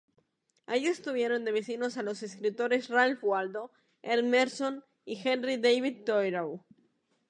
[0.65, 3.69] Allí tuvieron de vecinos a los escritores Ralph Waldo
[4.01, 6.65] Emerson y Henry David Thoreau.